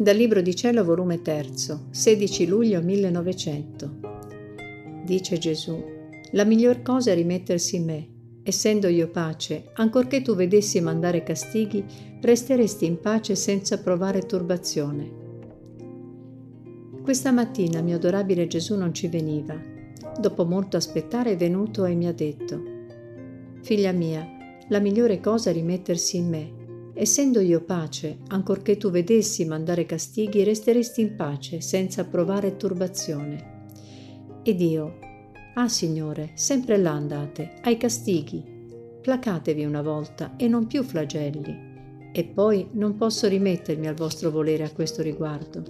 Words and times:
Dal 0.00 0.14
Libro 0.14 0.40
di 0.40 0.54
Cielo, 0.54 0.84
volume 0.84 1.22
3, 1.22 1.48
16 1.90 2.46
luglio 2.46 2.80
1900. 2.80 3.90
Dice 5.04 5.38
Gesù, 5.38 5.76
la 6.30 6.44
miglior 6.44 6.82
cosa 6.82 7.10
è 7.10 7.14
rimettersi 7.16 7.74
in 7.74 7.84
me. 7.84 8.08
Essendo 8.44 8.86
io 8.86 9.08
pace, 9.08 9.70
ancorché 9.72 10.22
tu 10.22 10.36
vedessi 10.36 10.80
mandare 10.80 11.24
castighi, 11.24 11.84
resteresti 12.20 12.86
in 12.86 13.00
pace 13.00 13.34
senza 13.34 13.80
provare 13.80 14.24
turbazione. 14.24 15.10
Questa 17.02 17.32
mattina 17.32 17.80
mio 17.80 17.96
adorabile 17.96 18.46
Gesù 18.46 18.76
non 18.76 18.94
ci 18.94 19.08
veniva. 19.08 19.60
Dopo 20.20 20.44
molto 20.44 20.76
aspettare 20.76 21.32
è 21.32 21.36
venuto 21.36 21.84
e 21.84 21.96
mi 21.96 22.06
ha 22.06 22.12
detto, 22.12 22.62
Figlia 23.62 23.90
mia, 23.90 24.24
la 24.68 24.78
migliore 24.78 25.18
cosa 25.18 25.50
è 25.50 25.52
rimettersi 25.52 26.18
in 26.18 26.28
me 26.28 26.57
Essendo 27.00 27.38
io 27.38 27.60
pace, 27.60 28.18
ancorché 28.26 28.76
tu 28.76 28.90
vedessi 28.90 29.44
mandare 29.44 29.86
castighi, 29.86 30.42
resteresti 30.42 31.00
in 31.00 31.14
pace, 31.14 31.60
senza 31.60 32.04
provare 32.04 32.56
turbazione. 32.56 33.66
Ed 34.42 34.60
io, 34.60 34.98
ah 35.54 35.68
Signore, 35.68 36.32
sempre 36.34 36.76
là 36.76 36.90
andate, 36.90 37.60
ai 37.62 37.76
castighi. 37.76 38.42
Placatevi 39.00 39.64
una 39.64 39.80
volta 39.80 40.34
e 40.36 40.48
non 40.48 40.66
più 40.66 40.82
flagelli. 40.82 42.10
E 42.12 42.24
poi 42.24 42.66
non 42.72 42.96
posso 42.96 43.28
rimettermi 43.28 43.86
al 43.86 43.94
vostro 43.94 44.32
volere 44.32 44.64
a 44.64 44.72
questo 44.72 45.00
riguardo. 45.00 45.62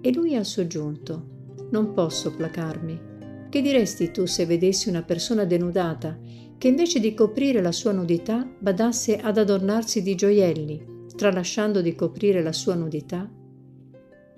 E 0.00 0.12
lui 0.12 0.34
ha 0.34 0.42
soggiunto, 0.42 1.68
non 1.70 1.94
posso 1.94 2.34
placarmi. 2.34 3.00
Che 3.48 3.62
diresti 3.62 4.10
tu 4.10 4.26
se 4.26 4.46
vedessi 4.46 4.88
una 4.88 5.02
persona 5.02 5.44
denudata 5.44 6.18
che 6.64 6.70
invece 6.70 6.98
di 6.98 7.12
coprire 7.12 7.60
la 7.60 7.72
sua 7.72 7.92
nudità 7.92 8.48
badasse 8.58 9.18
ad 9.18 9.36
adornarsi 9.36 10.00
di 10.00 10.14
gioielli, 10.14 11.04
tralasciando 11.14 11.82
di 11.82 11.94
coprire 11.94 12.42
la 12.42 12.54
sua 12.54 12.74
nudità? 12.74 13.30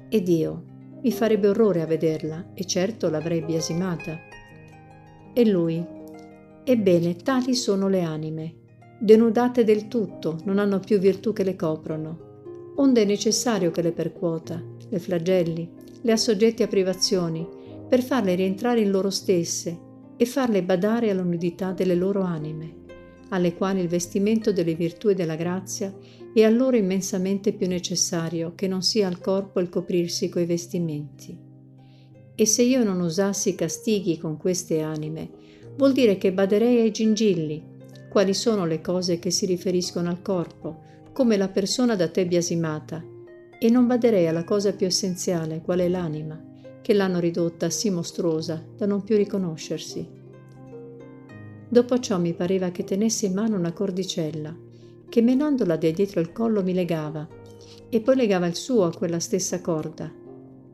Ed 0.09 0.27
io 0.27 0.64
mi 1.03 1.12
farebbe 1.12 1.47
orrore 1.47 1.83
a 1.83 1.86
vederla 1.86 2.51
e 2.53 2.64
certo 2.64 3.09
l'avrei 3.11 3.42
biasimata. 3.42 4.19
E 5.33 5.48
lui, 5.48 5.86
ebbene, 6.64 7.14
tali 7.14 7.55
sono 7.55 7.86
le 7.86 8.01
anime, 8.01 8.55
denudate 8.98 9.62
del 9.62 9.86
tutto, 9.86 10.41
non 10.47 10.58
hanno 10.58 10.81
più 10.81 10.98
virtù 10.98 11.33
che 11.33 11.45
le 11.45 11.55
coprono. 11.55 12.73
Onde 12.75 13.03
è 13.03 13.05
necessario 13.05 13.70
che 13.70 13.83
le 13.83 13.92
percuota, 13.92 14.61
le 14.89 14.98
flagelli, 14.98 15.70
le 16.01 16.11
assoggetti 16.11 16.64
a 16.64 16.67
privazioni, 16.67 17.47
per 17.89 18.03
farle 18.03 18.34
rientrare 18.34 18.81
in 18.81 18.91
loro 18.91 19.11
stesse 19.11 19.86
e 20.17 20.25
farle 20.25 20.62
badare 20.62 21.11
alla 21.11 21.22
nudità 21.22 21.72
delle 21.72 21.95
loro 21.95 22.22
anime, 22.22 22.84
alle 23.31 23.55
quali 23.55 23.81
il 23.81 23.89
vestimento 23.89 24.53
delle 24.53 24.75
virtù 24.75 25.08
e 25.08 25.14
della 25.14 25.36
grazia 25.36 25.95
è 26.33 26.42
a 26.42 26.50
loro 26.50 26.77
immensamente 26.77 27.53
più 27.53 27.67
necessario 27.67 28.53
che 28.55 28.69
non 28.69 28.83
sia 28.83 29.06
al 29.06 29.20
corpo 29.20 29.61
il 29.61 29.69
coprirsi 29.69 30.28
coi 30.28 30.45
vestimenti. 30.45 31.36
E 32.34 32.47
se 32.47 32.62
io 32.62 32.84
non 32.84 33.00
usassi 33.00 33.55
castighi 33.55 34.19
con 34.19 34.36
queste 34.36 34.81
anime, 34.81 35.31
vuol 35.77 35.92
dire 35.92 36.19
che 36.19 36.33
baderei 36.33 36.80
ai 36.80 36.91
gingilli, 36.91 37.62
quali 38.11 38.34
sono 38.34 38.67
le 38.67 38.80
cose 38.80 39.19
che 39.19 39.30
si 39.30 39.47
riferiscono 39.47 40.08
al 40.08 40.23
corpo, 40.23 40.83
come 41.12 41.36
la 41.36 41.48
persona 41.48 41.97
da 41.97 42.08
te 42.08 42.27
biasimata, 42.27 43.03
e 43.58 43.70
non 43.70 43.86
baderei 43.86 44.27
alla 44.27 44.45
cosa 44.45 44.75
più 44.75 44.86
essenziale, 44.86 45.62
qual 45.62 45.78
è 45.78 45.89
l'anima, 45.89 46.39
che 46.87 46.95
l'hanno 46.95 47.19
ridotta 47.19 47.69
sì 47.69 47.91
mostruosa 47.91 48.65
da 48.77 48.87
non 48.87 49.03
più 49.03 49.17
riconoscersi. 49.17 50.09
Dopo 51.69 51.98
ciò 51.98 52.17
mi 52.20 52.33
pareva 52.33 52.70
che 52.70 52.84
tenesse 52.84 53.27
in 53.27 53.34
mano 53.34 53.56
una 53.56 53.73
cordicella, 53.73 54.56
che 55.09 55.20
menandola 55.20 55.77
da 55.77 55.91
dietro 55.91 56.20
il 56.20 56.31
collo 56.31 56.62
mi 56.62 56.73
legava, 56.73 57.27
e 57.89 58.01
poi 58.01 58.14
legava 58.14 58.47
il 58.47 58.55
suo 58.55 58.85
a 58.85 58.95
quella 58.95 59.19
stessa 59.19 59.61
corda, 59.61 60.13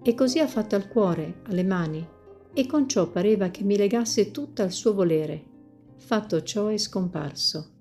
e 0.03 0.15
così 0.15 0.39
ha 0.39 0.47
fatto 0.47 0.75
al 0.75 0.87
cuore, 0.87 1.41
alle 1.45 1.65
mani, 1.65 2.07
e 2.53 2.67
con 2.67 2.87
ciò 2.87 3.09
pareva 3.09 3.49
che 3.49 3.65
mi 3.65 3.79
legasse 3.79 4.31
tutta 4.31 4.65
al 4.65 4.73
suo 4.73 4.93
volere. 4.93 5.43
Fatto 5.97 6.43
ciò 6.43 6.67
è 6.67 6.77
scomparso. 6.77 7.72